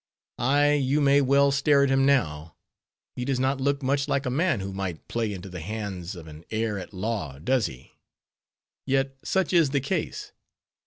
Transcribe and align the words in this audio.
Ay, 0.39 0.73
you 0.73 0.99
may 0.99 1.21
well 1.21 1.51
stare 1.51 1.83
at 1.83 1.91
him 1.91 2.07
now. 2.07 2.55
He 3.15 3.23
does 3.23 3.39
not 3.39 3.61
look 3.61 3.83
much 3.83 4.07
like 4.07 4.25
a 4.25 4.31
man 4.31 4.59
who 4.59 4.73
might 4.73 5.07
play 5.07 5.31
into 5.31 5.47
the 5.47 5.59
hands 5.59 6.15
of 6.15 6.25
an 6.25 6.43
heir 6.49 6.79
at 6.79 6.91
law, 6.91 7.37
does 7.37 7.67
he? 7.67 7.91
Yet 8.83 9.15
such 9.23 9.53
is 9.53 9.69
the 9.69 9.79
case. 9.79 10.31